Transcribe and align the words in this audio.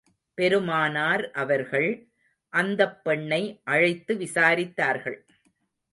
பெருமானார் 0.33 1.31
அவர்கள், 1.31 2.09
அந்தப் 2.53 3.03
பெண்ணை 3.03 3.61
அழைத்து 3.63 4.15
விசாரித்தார்கள். 4.15 5.19